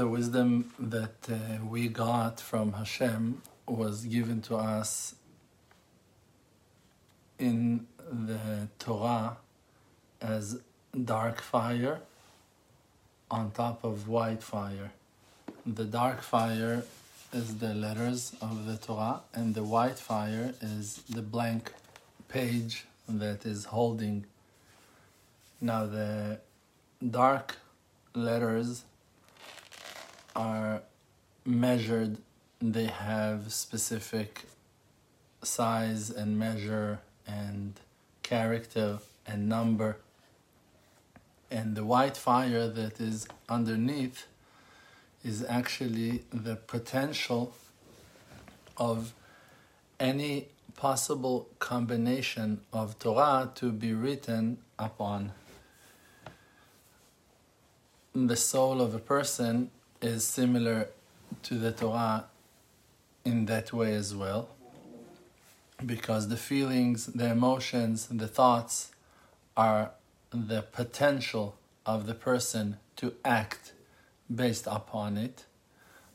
the 0.00 0.08
wisdom 0.08 0.72
that 0.78 1.18
uh, 1.28 1.62
we 1.62 1.86
got 1.86 2.40
from 2.40 2.72
Hashem 2.72 3.42
was 3.68 4.06
given 4.06 4.40
to 4.48 4.56
us 4.56 5.14
in 7.38 7.86
the 8.10 8.68
Torah 8.78 9.36
as 10.22 10.58
dark 11.14 11.42
fire 11.42 12.00
on 13.30 13.50
top 13.50 13.84
of 13.84 14.08
white 14.08 14.42
fire. 14.42 14.90
The 15.66 15.84
dark 15.84 16.22
fire 16.22 16.84
is 17.30 17.58
the 17.58 17.74
letters 17.74 18.34
of 18.40 18.64
the 18.64 18.78
Torah, 18.78 19.20
and 19.34 19.54
the 19.54 19.64
white 19.64 19.98
fire 19.98 20.54
is 20.62 21.02
the 21.10 21.20
blank 21.20 21.74
page 22.28 22.86
that 23.06 23.44
is 23.44 23.66
holding. 23.66 24.24
Now, 25.60 25.84
the 25.84 26.40
dark 27.20 27.58
letters 28.14 28.84
are 30.34 30.82
measured, 31.44 32.18
they 32.60 32.86
have 32.86 33.52
specific 33.52 34.42
size 35.42 36.10
and 36.10 36.38
measure 36.38 37.00
and 37.26 37.80
character 38.22 38.98
and 39.26 39.48
number. 39.48 39.96
And 41.50 41.74
the 41.74 41.84
white 41.84 42.16
fire 42.16 42.68
that 42.68 43.00
is 43.00 43.26
underneath 43.48 44.26
is 45.24 45.44
actually 45.48 46.24
the 46.32 46.56
potential 46.56 47.54
of 48.76 49.12
any 49.98 50.48
possible 50.76 51.48
combination 51.58 52.60
of 52.72 52.98
Torah 52.98 53.50
to 53.56 53.70
be 53.70 53.92
written 53.92 54.58
upon. 54.78 55.32
The 58.14 58.36
soul 58.36 58.80
of 58.80 58.94
a 58.94 58.98
person 58.98 59.70
is 60.00 60.24
similar 60.24 60.88
to 61.42 61.54
the 61.54 61.72
Torah 61.72 62.26
in 63.24 63.46
that 63.46 63.72
way 63.72 63.94
as 63.94 64.14
well, 64.14 64.48
because 65.84 66.28
the 66.28 66.36
feelings, 66.36 67.06
the 67.06 67.30
emotions, 67.30 68.08
the 68.10 68.28
thoughts 68.28 68.92
are 69.56 69.92
the 70.30 70.62
potential 70.62 71.56
of 71.84 72.06
the 72.06 72.14
person 72.14 72.78
to 72.96 73.14
act 73.24 73.72
based 74.32 74.66
upon 74.66 75.16
it. 75.16 75.44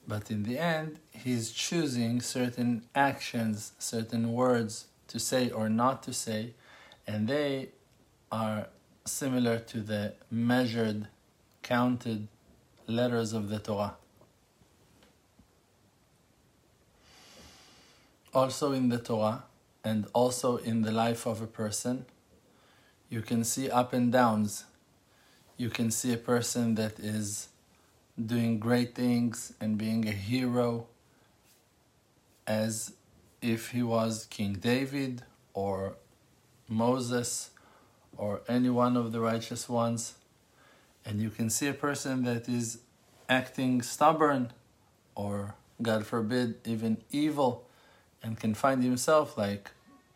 But 0.07 0.29
in 0.29 0.43
the 0.43 0.57
end, 0.57 0.99
he's 1.11 1.51
choosing 1.51 2.21
certain 2.21 2.83
actions, 2.93 3.73
certain 3.79 4.31
words 4.31 4.85
to 5.07 5.19
say 5.19 5.49
or 5.49 5.69
not 5.69 6.03
to 6.03 6.13
say, 6.13 6.53
and 7.07 7.27
they 7.27 7.69
are 8.31 8.67
similar 9.05 9.59
to 9.59 9.79
the 9.81 10.13
measured, 10.31 11.07
counted 11.61 12.27
letters 12.87 13.33
of 13.33 13.49
the 13.49 13.59
Torah. 13.59 13.95
Also 18.33 18.71
in 18.73 18.89
the 18.89 18.97
Torah 18.97 19.43
and 19.83 20.07
also 20.13 20.57
in 20.57 20.81
the 20.81 20.91
life 20.91 21.25
of 21.25 21.41
a 21.41 21.47
person, 21.47 22.05
you 23.09 23.21
can 23.21 23.43
see 23.43 23.69
up 23.69 23.93
and 23.93 24.11
downs. 24.11 24.65
You 25.57 25.69
can 25.69 25.91
see 25.91 26.13
a 26.13 26.17
person 26.17 26.75
that 26.75 26.99
is 26.99 27.49
doing 28.23 28.59
great 28.59 28.95
things 28.95 29.53
and 29.59 29.77
being 29.77 30.07
a 30.07 30.11
hero 30.11 30.87
as 32.47 32.93
if 33.41 33.71
he 33.71 33.83
was 33.83 34.25
King 34.29 34.53
David 34.53 35.23
or 35.53 35.95
Moses 36.67 37.51
or 38.17 38.41
any 38.47 38.69
one 38.69 38.97
of 38.97 39.11
the 39.11 39.19
righteous 39.19 39.69
ones. 39.69 40.15
And 41.05 41.21
you 41.21 41.29
can 41.29 41.49
see 41.49 41.67
a 41.67 41.73
person 41.73 42.23
that 42.23 42.49
is 42.49 42.79
acting 43.29 43.81
stubborn 43.81 44.51
or, 45.15 45.55
God 45.81 46.05
forbid, 46.05 46.55
even 46.65 46.97
evil 47.11 47.67
and 48.23 48.39
can 48.39 48.53
find 48.53 48.83
himself 48.83 49.37
like 49.37 49.71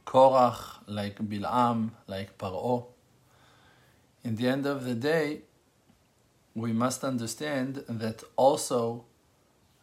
Korach, 0.06 0.80
like 0.88 1.18
Bil'am, 1.20 1.92
like 2.08 2.38
Paro. 2.38 2.86
In 4.24 4.36
the 4.36 4.48
end 4.48 4.66
of 4.66 4.84
the 4.84 4.96
day, 4.96 5.42
we 6.56 6.74
must 6.74 7.04
understand 7.04 7.84
that 7.88 8.24
also 8.36 9.06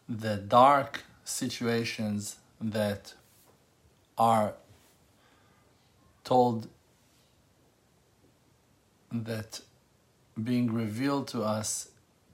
the 0.07 0.35
dark 0.35 1.03
situations 1.23 2.37
that 2.61 3.13
are 4.17 4.53
told 6.23 6.67
that 9.11 9.61
being 10.41 10.71
revealed 10.71 11.27
to 11.29 11.41
us 11.41 11.89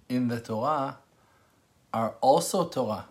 in 0.10 0.28
the 0.28 0.40
Torah 0.40 0.98
are 1.94 2.16
also 2.22 2.68
Torah. 2.68 3.06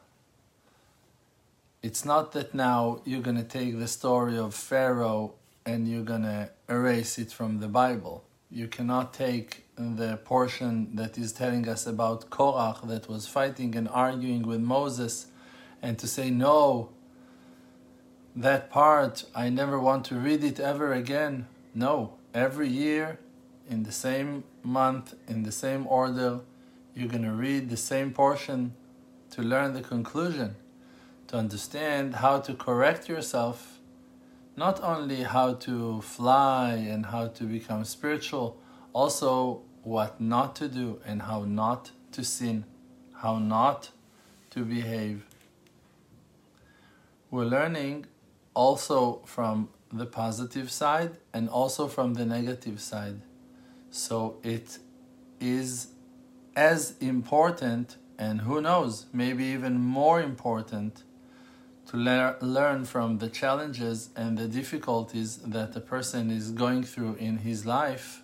It's 1.82 2.04
not 2.04 2.32
that 2.32 2.54
now 2.54 3.00
you're 3.04 3.22
going 3.22 3.36
to 3.36 3.44
take 3.44 3.78
the 3.78 3.88
story 3.88 4.38
of 4.38 4.54
Pharaoh 4.54 5.34
and 5.64 5.88
you're 5.88 6.04
going 6.04 6.22
to 6.22 6.50
erase 6.68 7.18
it 7.18 7.32
from 7.32 7.58
the 7.58 7.68
Bible. 7.68 8.24
You 8.50 8.68
cannot 8.68 9.14
take 9.14 9.64
the 9.76 10.18
portion 10.24 10.94
that 10.96 11.16
is 11.16 11.32
telling 11.32 11.68
us 11.68 11.86
about 11.86 12.30
Korach 12.30 12.86
that 12.86 13.08
was 13.08 13.26
fighting 13.26 13.74
and 13.74 13.88
arguing 13.88 14.42
with 14.42 14.60
Moses 14.60 15.26
and 15.80 15.98
to 15.98 16.06
say, 16.06 16.30
no, 16.30 16.90
that 18.36 18.70
part, 18.70 19.24
I 19.34 19.48
never 19.48 19.78
want 19.78 20.04
to 20.06 20.14
read 20.16 20.44
it 20.44 20.60
ever 20.60 20.92
again. 20.92 21.46
No, 21.74 22.14
every 22.32 22.68
year, 22.68 23.18
in 23.68 23.82
the 23.82 23.92
same 23.92 24.44
month, 24.62 25.14
in 25.26 25.42
the 25.42 25.52
same 25.52 25.86
order, 25.86 26.40
you're 26.94 27.08
going 27.08 27.24
to 27.24 27.32
read 27.32 27.70
the 27.70 27.76
same 27.76 28.12
portion 28.12 28.74
to 29.30 29.42
learn 29.42 29.72
the 29.74 29.80
conclusion, 29.80 30.56
to 31.28 31.36
understand 31.36 32.16
how 32.16 32.40
to 32.40 32.54
correct 32.54 33.08
yourself, 33.08 33.78
not 34.56 34.82
only 34.82 35.22
how 35.22 35.54
to 35.54 36.02
fly 36.02 36.72
and 36.74 37.06
how 37.06 37.28
to 37.28 37.44
become 37.44 37.84
spiritual 37.84 38.58
also 38.92 39.62
what 39.82 40.20
not 40.20 40.54
to 40.56 40.68
do 40.68 41.00
and 41.04 41.22
how 41.22 41.44
not 41.44 41.90
to 42.12 42.24
sin, 42.24 42.64
how 43.14 43.38
not 43.38 43.90
to 44.50 44.64
behave. 44.64 45.24
We're 47.30 47.44
learning 47.44 48.06
also 48.54 49.22
from 49.24 49.70
the 49.90 50.06
positive 50.06 50.70
side 50.70 51.16
and 51.32 51.48
also 51.48 51.88
from 51.88 52.14
the 52.14 52.26
negative 52.26 52.80
side. 52.80 53.20
So 53.90 54.36
it 54.42 54.78
is 55.40 55.88
as 56.54 56.96
important, 57.00 57.96
and 58.18 58.42
who 58.42 58.60
knows, 58.60 59.06
maybe 59.12 59.44
even 59.44 59.78
more 59.78 60.20
important, 60.20 61.02
to 61.86 61.96
le- 61.96 62.36
learn 62.40 62.84
from 62.84 63.18
the 63.18 63.28
challenges 63.28 64.10
and 64.16 64.38
the 64.38 64.46
difficulties 64.46 65.38
that 65.38 65.74
a 65.76 65.80
person 65.80 66.30
is 66.30 66.50
going 66.50 66.84
through 66.84 67.14
in 67.16 67.38
his 67.38 67.66
life 67.66 68.22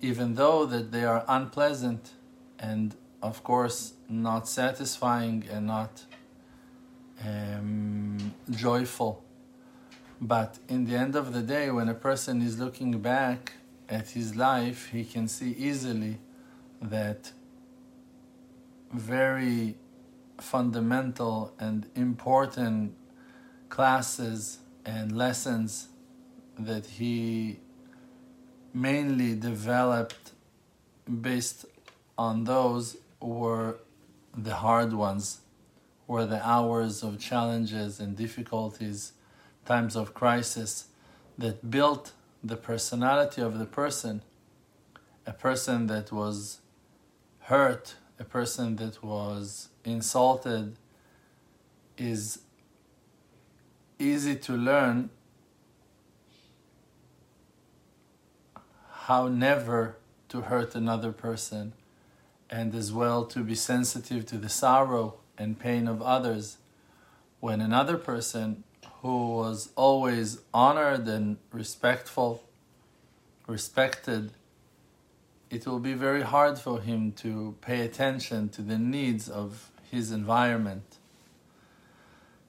even 0.00 0.34
though 0.34 0.66
that 0.66 0.92
they 0.92 1.04
are 1.04 1.24
unpleasant 1.28 2.12
and 2.58 2.94
of 3.22 3.42
course 3.44 3.94
not 4.08 4.48
satisfying 4.48 5.44
and 5.50 5.66
not 5.66 6.04
um, 7.24 8.34
joyful. 8.50 9.22
But 10.20 10.58
in 10.68 10.86
the 10.86 10.96
end 10.96 11.16
of 11.16 11.32
the 11.32 11.42
day 11.42 11.70
when 11.70 11.88
a 11.88 11.94
person 11.94 12.42
is 12.42 12.58
looking 12.58 12.98
back 13.00 13.54
at 13.88 14.10
his 14.10 14.36
life 14.36 14.90
he 14.90 15.04
can 15.04 15.28
see 15.28 15.50
easily 15.52 16.18
that 16.80 17.32
very 18.92 19.76
fundamental 20.38 21.52
and 21.58 21.86
important 21.94 22.94
classes 23.68 24.58
and 24.84 25.16
lessons 25.16 25.88
that 26.58 26.86
he 26.86 27.58
mainly 28.72 29.34
developed 29.34 30.32
based 31.20 31.66
on 32.16 32.44
those 32.44 32.96
were 33.20 33.78
the 34.36 34.56
hard 34.56 34.92
ones, 34.92 35.40
were 36.06 36.26
the 36.26 36.46
hours 36.46 37.02
of 37.02 37.18
challenges 37.18 38.00
and 38.00 38.16
difficulties, 38.16 39.12
times 39.64 39.96
of 39.96 40.14
crisis 40.14 40.86
that 41.36 41.70
built 41.70 42.12
the 42.42 42.56
personality 42.56 43.40
of 43.42 43.58
the 43.58 43.66
person. 43.66 44.22
A 45.26 45.32
person 45.32 45.86
that 45.86 46.10
was 46.10 46.58
hurt, 47.50 47.96
a 48.16 48.22
person 48.22 48.76
that 48.76 49.02
was 49.02 49.70
insulted, 49.84 50.76
is 51.98 52.42
easy 53.98 54.36
to 54.36 54.52
learn 54.52 55.10
how 59.08 59.26
never 59.26 59.96
to 60.28 60.42
hurt 60.42 60.76
another 60.76 61.10
person, 61.10 61.72
and 62.48 62.72
as 62.72 62.92
well 62.92 63.24
to 63.24 63.42
be 63.42 63.56
sensitive 63.56 64.24
to 64.24 64.38
the 64.38 64.48
sorrow 64.48 65.16
and 65.36 65.58
pain 65.58 65.88
of 65.88 66.00
others. 66.00 66.58
When 67.40 67.60
another 67.60 67.98
person 67.98 68.62
who 69.02 69.34
was 69.38 69.70
always 69.74 70.38
honored 70.54 71.08
and 71.08 71.36
respectful, 71.50 72.44
respected, 73.48 74.30
it 75.49 75.65
will 75.65 75.79
be 75.79 75.93
very 75.93 76.21
hard 76.21 76.57
for 76.57 76.81
him 76.81 77.11
to 77.13 77.55
pay 77.61 77.81
attention 77.81 78.49
to 78.49 78.61
the 78.61 78.77
needs 78.77 79.29
of 79.29 79.71
his 79.91 80.11
environment. 80.11 80.97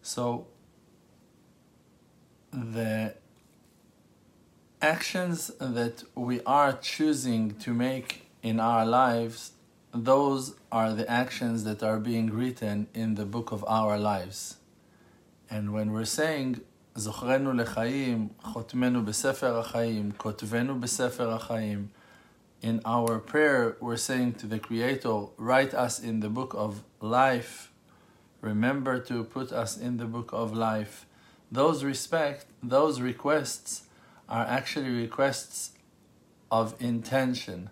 So, 0.02 0.46
the 2.52 3.14
actions 4.80 5.50
that 5.58 6.04
we 6.14 6.40
are 6.44 6.72
choosing 6.72 7.54
to 7.56 7.72
make 7.72 8.28
in 8.42 8.60
our 8.60 8.86
lives, 8.86 9.52
those 9.92 10.54
are 10.70 10.92
the 10.92 11.08
actions 11.10 11.64
that 11.64 11.82
are 11.82 11.98
being 11.98 12.30
written 12.30 12.86
in 12.94 13.14
the 13.14 13.24
book 13.24 13.52
of 13.52 13.64
our 13.66 13.98
lives. 13.98 14.56
And 15.50 15.72
when 15.72 15.92
we're 15.92 16.04
saying, 16.04 16.60
זוכרנו 16.94 17.52
לחיים, 17.52 18.28
חותמנו 18.42 19.04
בספר 19.04 19.58
החיים, 19.58 20.12
כותבנו 20.16 20.80
בספר 20.80 21.32
החיים, 21.32 21.86
in 22.61 22.79
our 22.85 23.17
prayer, 23.17 23.75
we're 23.79 23.97
saying 23.97 24.33
to 24.33 24.47
the 24.47 24.59
Creator, 24.59 25.25
write 25.37 25.73
us 25.73 25.99
in 25.99 26.19
the 26.19 26.29
book 26.29 26.53
of 26.55 26.83
life. 26.99 27.71
Remember 28.39 28.99
to 28.99 29.23
put 29.23 29.51
us 29.51 29.77
in 29.77 29.97
the 29.97 30.05
book 30.05 30.29
of 30.31 30.55
life. 30.55 31.05
Those 31.51 31.83
respect, 31.83 32.45
those 32.61 33.01
requests 33.01 33.83
are 34.29 34.45
actually 34.45 34.89
requests 34.89 35.71
of 36.51 36.75
intention. 36.79 37.69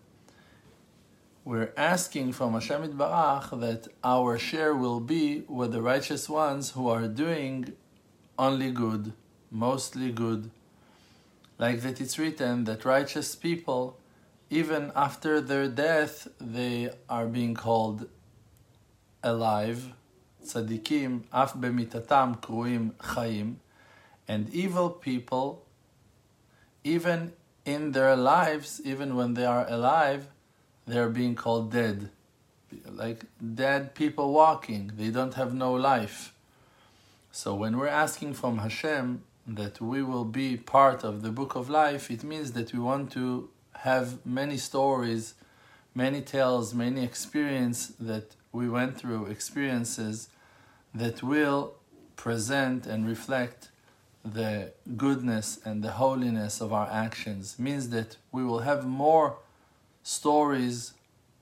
We're 1.46 1.72
asking 1.78 2.34
from 2.34 2.54
Hashem 2.54 2.98
Barach 2.98 3.60
that 3.60 3.88
our 4.04 4.38
share 4.38 4.76
will 4.76 5.00
be 5.00 5.44
with 5.48 5.72
the 5.72 5.82
righteous 5.82 6.28
ones 6.28 6.72
who 6.72 6.88
are 6.90 7.08
doing 7.08 7.74
only 8.38 8.72
good, 8.72 9.14
mostly 9.52 10.12
good. 10.12 10.52
Like 11.58 11.82
that 11.82 12.02
it's 12.02 12.18
written 12.20 12.66
that 12.66 12.86
righteous 12.86 13.36
people, 13.36 13.98
even 14.50 14.92
after 14.96 15.42
their 15.42 15.68
death, 15.68 16.28
they 16.40 16.92
are 17.07 17.28
being 17.28 17.54
called 17.54 18.07
alive. 19.24 19.94
Tzadikim, 20.44 21.24
af 21.31 21.54
bemitatam 21.54 22.42
kruim 22.42 22.94
chayim. 22.94 23.56
And 24.28 24.50
evil 24.54 24.90
people 24.90 25.66
even 26.84 27.34
in 27.66 27.92
their 27.92 28.16
lives, 28.16 28.81
even 28.84 29.16
when 29.16 29.34
they 29.34 29.46
are 29.46 29.68
alive, 29.69 30.28
they're 30.88 31.10
being 31.10 31.36
called 31.36 31.72
dead. 31.72 32.10
Like 32.86 33.25
dead 33.63 33.95
people 33.95 34.31
walking, 34.34 34.92
they 34.95 35.10
don't 35.10 35.34
have 35.34 35.54
no 35.54 35.74
life. 35.74 36.34
So 37.31 37.54
when 37.54 37.78
we're 37.78 37.88
asking 37.88 38.34
from 38.34 38.60
Hashem 38.60 39.24
that 39.48 39.81
we 39.81 40.02
will 40.04 40.25
be 40.25 40.57
part 40.57 41.04
of 41.04 41.22
the 41.22 41.31
book 41.31 41.56
of 41.56 41.69
life, 41.69 42.10
it 42.10 42.24
means 42.24 42.54
that 42.54 42.74
we 42.74 42.80
want 42.80 43.12
to 43.13 43.50
have 43.80 44.26
many 44.26 44.58
stories, 44.58 45.36
many 45.96 46.22
tales, 46.22 46.74
many 46.74 47.04
experiences 47.04 47.96
that 48.00 48.36
we 48.52 48.70
went 48.70 48.98
through, 48.98 49.28
experiences 49.28 50.30
that 50.94 51.24
will 51.24 51.76
present 52.16 52.86
and 52.86 53.08
reflect 53.08 53.70
the 54.26 54.72
goodness 54.98 55.60
and 55.64 55.81
the 55.81 55.92
holiness 55.92 56.60
of 56.60 56.74
our 56.74 56.90
actions. 56.92 57.58
Means 57.58 57.90
that 57.90 58.18
we 58.31 58.44
will 58.44 58.60
have 58.60 58.86
more 58.86 59.38
stories 60.04 60.94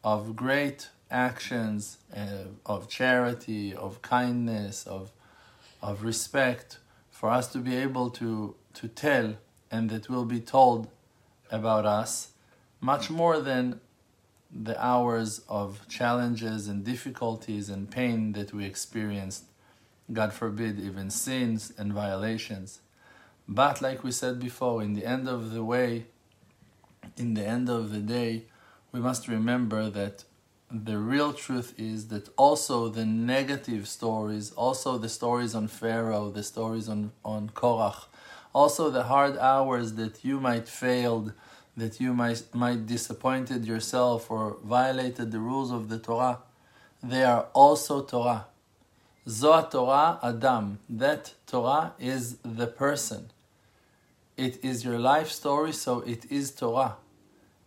of 0.04 0.36
great 0.36 0.90
actions 1.10 1.98
uh, 2.16 2.44
of 2.66 2.90
charity 2.90 3.74
of 3.74 4.02
kindness 4.02 4.86
of 4.86 5.12
of 5.82 6.04
respect 6.04 6.80
for 7.10 7.30
us 7.30 7.48
to 7.54 7.60
be 7.60 7.76
able 7.76 8.10
to 8.10 8.54
to 8.74 8.88
tell 8.90 9.36
and 9.72 9.90
that 9.90 10.10
will 10.10 10.26
be 10.26 10.40
told 10.40 10.90
about 11.52 11.86
us 11.86 12.30
much 12.80 13.10
more 13.10 13.40
than 13.40 13.80
the 14.52 14.82
hours 14.84 15.42
of 15.50 15.88
challenges 15.90 16.68
and 16.68 16.84
difficulties 16.84 17.70
and 17.70 17.92
pain 17.92 18.32
that 18.34 18.54
we 18.54 18.66
experienced 18.66 19.44
God 20.12 20.32
forbid, 20.32 20.80
even 20.80 21.10
sins 21.10 21.74
and 21.78 21.92
violations. 21.92 22.80
But 23.48 23.82
like 23.82 24.04
we 24.04 24.12
said 24.12 24.40
before, 24.40 24.82
in 24.82 24.94
the 24.94 25.06
end 25.06 25.28
of 25.28 25.52
the 25.52 25.64
way, 25.64 26.06
in 27.18 27.34
the 27.34 27.46
end 27.46 27.70
of 27.70 27.92
the 27.92 28.00
day, 28.00 28.46
we 28.92 29.00
must 29.00 29.28
remember 29.28 29.90
that 29.90 30.24
the 30.72 30.98
real 30.98 31.34
truth 31.34 31.74
is 31.78 32.08
that 32.08 32.30
also 32.38 32.90
the 32.90 33.06
negative 33.06 33.88
stories, 33.88 34.52
also 34.52 34.98
the 34.98 35.10
stories 35.10 35.56
on 35.56 35.68
Pharaoh, 35.68 36.30
the 36.30 36.44
stories 36.44 36.90
on, 36.90 37.12
on 37.24 37.50
Korach, 37.50 38.06
also 38.58 38.90
the 38.90 39.04
hard 39.04 39.38
hours 39.38 39.94
that 40.02 40.26
you 40.26 40.40
might 40.40 40.68
failed, 40.68 41.32
that 41.82 42.02
you 42.02 42.12
might, 42.12 42.42
might 42.54 42.88
disappointed 42.88 43.62
yourself 43.66 44.32
or 44.32 44.58
violated 44.64 45.32
the 45.32 45.40
rules 45.40 45.72
of 45.72 45.90
the 45.90 46.00
Torah, 46.00 46.40
they 47.04 47.24
are 47.24 47.46
also 47.54 48.02
Torah. 48.02 48.48
Zoa 49.28 49.70
Torah 49.70 50.20
Adam. 50.24 50.80
That 50.90 51.36
Torah 51.46 51.94
is 52.00 52.38
the 52.38 52.66
person. 52.66 53.30
It 54.36 54.64
is 54.64 54.84
your 54.84 54.98
life 54.98 55.30
story, 55.30 55.72
so 55.72 56.00
it 56.14 56.26
is 56.32 56.50
Torah. 56.52 56.96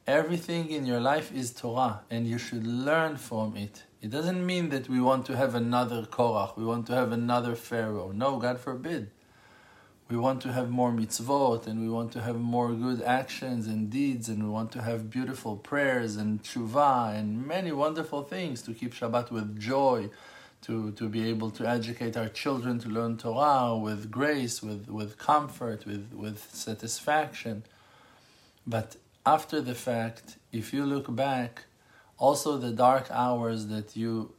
Everything 0.09 0.71
in 0.71 0.87
your 0.87 1.01
life 1.13 1.29
is 1.33 1.53
Torah, 1.53 2.01
and 2.11 2.27
you 2.27 2.39
should 2.39 2.67
learn 2.67 3.17
from 3.17 3.57
it. 3.57 3.85
It 4.03 4.11
doesn't 4.11 4.45
mean 4.45 4.71
that 4.71 4.89
we 4.89 5.01
want 5.01 5.25
to 5.27 5.37
have 5.37 5.55
another 5.55 6.03
Korach, 6.03 6.57
we 6.57 6.65
want 6.65 6.87
to 6.89 6.95
have 6.95 7.13
another 7.13 7.55
Pharaoh. 7.55 8.11
No, 8.11 8.39
God 8.39 8.59
forbid. 8.59 9.11
We 10.11 10.17
want 10.17 10.43
to 10.43 10.53
have 10.53 10.71
more 10.71 10.91
mitzvot, 10.91 11.69
and 11.69 11.81
we 11.81 11.89
want 11.89 12.11
to 12.13 12.21
have 12.21 12.35
more 12.35 12.73
good 12.73 13.01
actions 13.01 13.69
and 13.69 13.89
deeds, 13.89 14.29
and 14.29 14.43
we 14.43 14.51
want 14.51 14.73
to 14.73 14.83
have 14.83 15.09
beautiful 15.09 15.57
prayers 15.57 16.17
and 16.17 16.43
tshuva 16.43 17.15
and 17.17 17.47
many 17.47 17.71
wonderful 17.71 18.25
things 18.25 18.61
to 18.63 18.75
keep 18.75 18.93
Shabbat 18.93 19.31
with 19.31 19.61
joy 19.61 20.11
to, 20.63 20.91
to 20.93 21.09
be 21.09 21.29
able 21.29 21.53
to 21.53 21.69
educate 21.69 22.17
our 22.17 22.29
children 22.29 22.81
to 22.81 22.89
learn 22.89 23.19
Torah 23.19 23.77
with 23.77 24.11
grace, 24.11 24.61
with, 24.61 24.89
with 24.89 25.17
comfort, 25.17 25.87
with, 25.87 26.13
with 26.13 26.51
satisfaction. 26.53 27.63
But 28.67 28.97
after 29.25 29.61
the 29.61 29.77
fact, 29.77 30.39
if 30.51 30.75
you 30.75 30.85
look 30.87 31.15
back, 31.15 31.67
also 32.19 32.59
the 32.59 32.73
dark 32.73 33.07
hours 33.13 33.69
that 33.69 33.97
you 33.97 34.33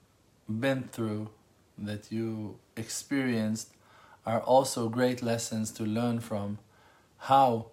been 0.50 0.84
through, 0.84 1.30
that 1.78 2.12
you 2.12 2.60
experienced, 2.76 3.70
are 4.26 4.42
also 4.42 4.90
great 4.90 5.22
lessons 5.22 5.72
to 5.72 5.84
learn 5.84 6.20
from. 6.20 6.60
How 7.18 7.68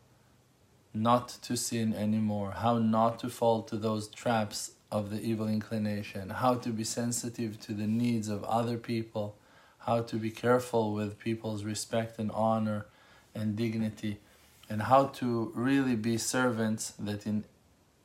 not 0.95 1.29
to 1.43 1.57
sin 1.57 1.95
anymore, 1.95 2.53
how 2.53 2.79
not 2.79 3.19
to 3.21 3.29
fall 3.29 3.63
to 3.63 3.77
those 3.77 4.09
traps 4.09 4.73
of 4.91 5.11
the 5.11 5.21
evil 5.21 5.47
inclination, 5.47 6.31
how 6.31 6.55
to 6.55 6.71
be 6.71 6.85
sensitive 6.85 7.61
to 7.61 7.73
the 7.73 7.87
needs 7.87 8.29
of 8.29 8.43
other 8.45 8.79
people, 8.79 9.37
how 9.81 10.01
to 10.01 10.17
be 10.17 10.31
careful 10.31 10.93
with 10.93 11.19
people's 11.19 11.65
respect 11.65 12.19
and 12.19 12.31
honor 12.33 12.87
and 13.35 13.57
dignity, 13.57 14.19
and 14.71 14.83
how 14.83 15.05
to 15.05 15.53
really 15.55 15.95
be 15.95 16.17
servants 16.17 16.93
that 16.99 17.27
in 17.27 17.45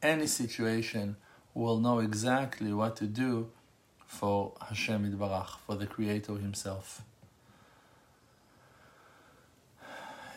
any 0.01 0.27
situation 0.27 1.15
will 1.53 1.79
know 1.79 1.99
exactly 1.99 2.73
what 2.73 2.95
to 2.97 3.05
do 3.05 3.49
for 4.05 4.53
Hashem 4.67 5.11
Yitbarach, 5.11 5.57
for 5.65 5.75
the 5.75 5.87
Creator 5.87 6.35
Himself. 6.35 7.01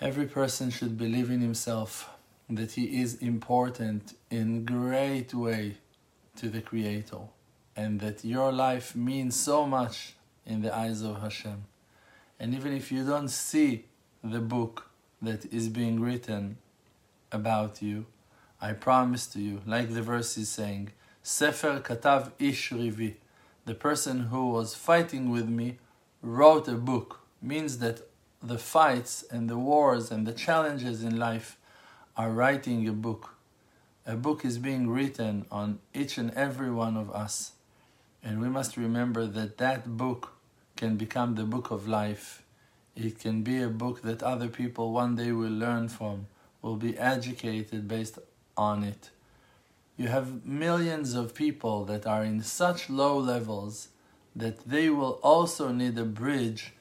Every 0.00 0.26
person 0.26 0.68
should 0.68 0.98
believe 0.98 1.30
in 1.30 1.40
himself 1.40 2.10
that 2.50 2.72
he 2.72 3.00
is 3.00 3.14
important 3.14 4.14
in 4.30 4.66
great 4.66 5.32
way 5.32 5.78
to 6.36 6.50
the 6.50 6.60
Creator 6.60 7.20
and 7.74 7.98
that 8.00 8.22
your 8.22 8.52
life 8.52 8.94
means 8.94 9.40
so 9.40 9.66
much 9.66 10.14
in 10.44 10.60
the 10.60 10.74
eyes 10.74 11.00
of 11.00 11.22
Hashem. 11.22 11.64
And 12.38 12.54
even 12.54 12.74
if 12.74 12.92
you 12.92 13.06
don't 13.06 13.30
see 13.30 13.86
the 14.22 14.40
book 14.40 14.90
that 15.22 15.50
is 15.50 15.70
being 15.70 15.98
written 16.00 16.58
about 17.32 17.80
you, 17.80 18.04
I 18.60 18.74
promise 18.74 19.26
to 19.28 19.40
you, 19.40 19.62
like 19.64 19.94
the 19.94 20.02
verse 20.02 20.36
is 20.36 20.50
saying, 20.50 20.90
Sefer 21.22 21.80
Katav 21.80 22.32
Ish 22.38 22.70
Rivi, 22.70 23.14
the 23.64 23.74
person 23.74 24.24
who 24.26 24.50
was 24.50 24.74
fighting 24.74 25.30
with 25.30 25.48
me 25.48 25.78
wrote 26.20 26.68
a 26.68 26.74
book, 26.74 27.20
means 27.40 27.78
that 27.78 28.02
the 28.43 28.59
fights 28.59 29.25
and 29.31 29.49
the 29.49 29.59
wars 29.59 30.11
and 30.11 30.26
the 30.26 30.33
challenges 30.33 31.02
in 31.02 31.19
life 31.19 31.57
are 32.16 32.31
writing 32.31 32.88
a 32.88 32.93
book 32.93 33.37
a 34.09 34.14
book 34.14 34.45
is 34.45 34.59
being 34.59 34.88
written 34.88 35.47
on 35.50 35.81
each 35.93 36.16
and 36.16 36.31
every 36.35 36.71
one 36.71 36.97
of 36.97 37.11
us. 37.11 37.52
And 38.23 38.40
we 38.40 38.49
must 38.49 38.76
remember 38.76 39.26
that 39.26 39.59
that 39.59 39.97
book 39.97 40.33
can 40.76 40.97
become 40.97 41.35
the 41.35 41.43
book 41.45 41.73
of 41.73 41.88
life. 41.88 42.45
It 42.95 43.19
can 43.19 43.43
be 43.43 43.61
a 43.61 43.69
book 43.69 44.02
that 44.02 44.23
other 44.23 44.47
people 44.47 44.93
one 44.93 45.16
day 45.16 45.33
will 45.33 45.50
learn 45.50 45.88
from, 45.88 46.28
will 46.62 46.76
be 46.76 46.97
educated 46.97 47.88
based 47.88 48.21
on 48.57 48.85
it. 48.85 49.11
You 49.97 50.07
have 50.07 50.47
millions 50.47 51.14
of 51.14 51.35
people 51.35 51.85
that 51.87 52.07
are 52.07 52.23
in 52.23 52.43
such 52.43 52.88
low 52.88 53.19
levels 53.19 53.88
that 54.37 54.69
they 54.69 54.88
will 54.88 55.19
also 55.23 55.73
need 55.73 55.99
a 55.99 56.05
bridge 56.05 56.75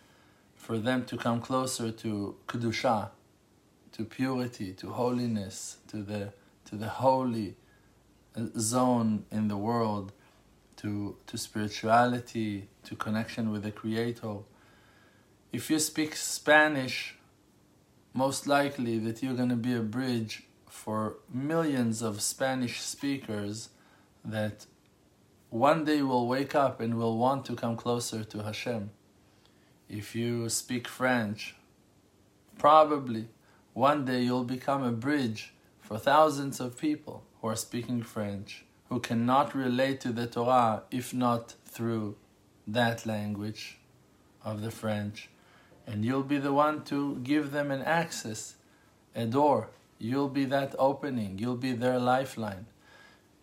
for 0.65 0.79
them 0.79 1.05
to 1.05 1.15
come 1.15 1.39
closer 1.39 1.91
to 1.91 2.35
Kedusha, 2.47 3.09
to 3.91 4.03
purity, 4.03 4.73
to 4.73 4.89
holiness, 4.89 5.77
to 5.87 5.97
the 5.97 6.33
to 6.65 6.75
the 6.75 6.89
holy 6.89 7.55
uh, 8.35 8.45
zone 8.57 9.25
in 9.31 9.47
the 9.47 9.57
world 9.57 10.11
to, 10.77 11.15
to 11.27 11.37
spirituality, 11.37 12.67
to 12.83 12.95
connection 12.95 13.51
with 13.51 13.61
the 13.61 13.71
Creator. 13.71 14.37
If 15.53 15.69
you 15.69 15.77
speak 15.77 16.15
Spanish, 16.15 17.15
most 18.13 18.47
likely 18.47 18.97
that 18.99 19.21
you're 19.21 19.35
going 19.35 19.49
to 19.49 19.55
be 19.55 19.75
a 19.75 19.81
bridge 19.97 20.43
for 20.67 21.17
millions 21.31 22.01
of 22.01 22.21
Spanish 22.21 22.81
speakers 22.81 23.69
that 24.23 24.65
one 25.49 25.85
day 25.85 26.01
will 26.01 26.27
wake 26.27 26.55
up 26.55 26.81
and 26.81 26.95
will 26.95 27.17
want 27.17 27.45
to 27.45 27.55
come 27.55 27.77
closer 27.77 28.23
to 28.23 28.43
Hashem. 28.43 28.89
If 29.89 30.15
you 30.15 30.49
speak 30.49 30.87
French, 30.87 31.55
probably 32.57 33.27
one 33.73 34.05
day 34.05 34.23
you'll 34.23 34.43
become 34.43 34.83
a 34.83 34.91
bridge 34.91 35.53
for 35.79 35.99
thousands 35.99 36.59
of 36.59 36.79
people 36.79 37.23
who 37.39 37.49
are 37.49 37.55
speaking 37.55 38.01
French, 38.01 38.65
who 38.89 38.99
cannot 38.99 39.53
relate 39.53 40.01
to 40.01 40.11
the 40.11 40.25
Torah 40.25 40.83
if 40.89 41.13
not 41.13 41.53
through 41.65 42.15
that 42.65 43.05
language 43.05 43.77
of 44.43 44.61
the 44.61 44.71
French. 44.71 45.29
And 45.85 46.03
you'll 46.03 46.23
be 46.23 46.39
the 46.39 46.53
one 46.53 46.83
to 46.85 47.17
give 47.17 47.51
them 47.51 47.69
an 47.69 47.83
access, 47.83 48.55
a 49.15 49.27
door. 49.27 49.69
You'll 49.99 50.29
be 50.29 50.45
that 50.45 50.73
opening, 50.79 51.37
you'll 51.37 51.57
be 51.57 51.73
their 51.73 51.99
lifeline. 51.99 52.65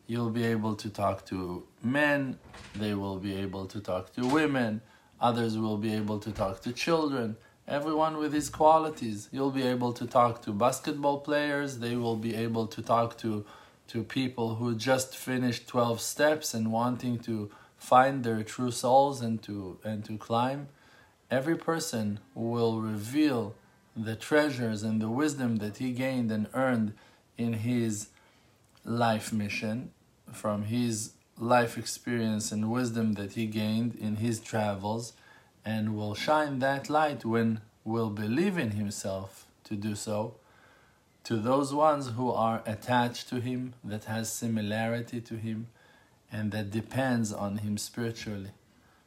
You'll 0.09 0.31
be 0.31 0.45
able 0.45 0.75
to 0.75 0.91
talk 0.91 1.25
to 1.27 1.63
men, 1.83 2.39
they 2.75 2.95
will 2.95 3.19
be 3.19 3.37
able 3.37 3.67
to 3.67 3.81
talk 3.81 4.13
to 4.15 4.27
women, 4.27 4.81
others 5.23 5.57
will 5.57 5.79
be 5.79 5.95
able 5.95 6.19
to 6.19 6.33
talk 6.33 6.61
to 6.63 6.73
children, 6.73 7.37
everyone 7.67 8.19
with 8.19 8.33
his 8.35 8.51
qualities. 8.51 9.29
You'll 9.33 9.53
be 9.53 9.63
able 9.63 9.93
to 9.95 10.07
talk 10.07 10.43
to 10.43 10.53
basketball 10.53 11.21
players, 11.21 11.79
they 11.79 11.97
will 11.97 12.17
be 12.17 12.35
able 12.35 12.67
to 12.67 12.83
talk 12.83 13.17
to 13.19 13.47
to 13.89 14.03
people 14.03 14.55
who 14.55 14.75
just 14.75 15.15
finished 15.17 15.67
12 15.69 16.01
steps 16.01 16.55
and 16.55 16.73
wanting 16.73 17.19
to 17.19 17.51
find 17.77 18.25
their 18.25 18.43
true 18.43 18.71
souls 18.71 19.21
and 19.21 19.43
to 19.43 19.79
and 19.85 20.05
to 20.05 20.17
climb. 20.17 20.69
Every 21.31 21.57
person 21.57 22.21
will 22.35 22.81
reveal 22.81 23.55
the 23.97 24.17
treasures 24.17 24.83
and 24.83 25.01
the 25.01 25.11
wisdom 25.11 25.57
that 25.57 25.77
he 25.79 25.93
gained 25.93 26.31
and 26.31 26.47
earned 26.55 26.95
in 27.37 27.53
his 27.55 28.09
life 28.85 29.33
mission, 29.33 29.91
from 30.33 30.65
his 30.65 31.13
life 31.43 31.77
experience 31.77 32.53
and 32.53 32.71
wisdom 32.71 33.15
that 33.15 33.33
he 33.33 33.47
gained 33.47 33.95
in 33.97 34.17
his 34.17 34.39
travels, 34.39 35.13
and 35.65 35.97
will 35.97 36.15
shine 36.15 36.61
that 36.61 36.89
light 36.89 37.25
when 37.25 37.61
will 37.85 38.11
believe 38.11 38.57
in 38.57 38.73
himself 38.73 39.47
to 39.65 39.75
do 39.75 39.95
so 39.95 40.35
to 41.25 41.37
those 41.37 41.73
ones 41.73 42.11
who 42.17 42.31
are 42.31 42.63
attached 42.67 43.29
to 43.29 43.41
him 43.41 43.75
that 43.85 44.05
has 44.05 44.33
similarity 44.33 45.21
to 45.21 45.37
him 45.37 45.69
and 46.31 46.51
that 46.51 46.71
depends 46.71 47.33
on 47.33 47.59
him 47.59 47.79
spiritually. 47.79 48.51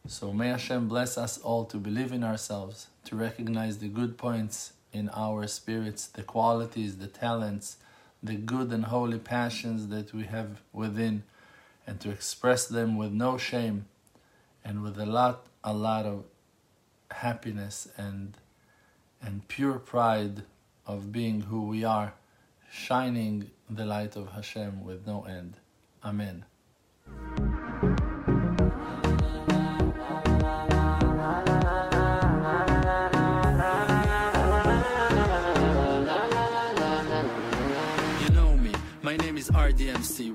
So 0.08 0.32
may 0.32 0.50
Hashem 0.50 0.88
bless 0.88 1.18
us 1.18 1.38
all 1.38 1.66
to 1.66 1.78
believe 1.78 2.12
in 2.12 2.24
ourselves 2.24 2.88
to 3.06 3.16
recognize 3.16 3.80
the 3.80 3.88
good 3.88 4.18
points 4.18 4.74
in 4.94 5.10
our 5.10 5.48
spirits 5.48 6.08
the 6.08 6.24
qualities 6.24 6.98
the 6.98 7.08
talents 7.08 7.78
the 8.24 8.36
good 8.36 8.72
and 8.72 8.86
holy 8.86 9.20
passions 9.20 9.88
that 9.88 10.14
we 10.14 10.24
have 10.24 10.62
within 10.72 11.24
and 11.88 12.00
to 12.02 12.10
express 12.10 12.68
them 12.68 12.98
with 12.98 13.12
no 13.12 13.38
shame 13.38 13.86
and 14.64 14.82
with 14.82 14.98
a 15.00 15.06
lot 15.06 15.46
a 15.64 15.74
lot 15.74 16.06
of 16.06 16.24
happiness 17.12 17.88
and 17.98 18.38
and 19.22 19.48
pure 19.48 19.80
pride 19.80 20.44
of 20.86 21.12
being 21.12 21.42
who 21.42 21.68
we 21.68 21.84
are 21.84 22.14
shining 22.72 23.50
the 23.70 23.86
light 23.86 24.16
of 24.16 24.32
Hashem 24.34 24.84
with 24.84 25.08
no 25.08 25.24
end. 25.24 25.58
Amen. 26.04 26.46
You 38.22 38.30
know 38.34 38.56
me. 38.58 38.74
My 39.02 39.18
name 39.18 39.38
is 39.38 39.50
RDMC 39.50 40.35